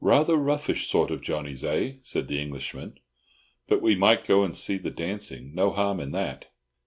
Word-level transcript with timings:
"Rather 0.00 0.36
roughish 0.36 0.86
sort 0.86 1.10
of 1.10 1.20
Johnnies, 1.20 1.62
eh?" 1.62 1.96
said 2.00 2.26
the 2.26 2.40
Englishman. 2.40 2.98
"But 3.68 3.82
we 3.82 3.94
might 3.94 4.26
go 4.26 4.42
and 4.42 4.56
see 4.56 4.78
the 4.78 4.90
dancing—no 4.90 5.72
harm 5.72 6.00
in 6.00 6.10
that." 6.12 6.46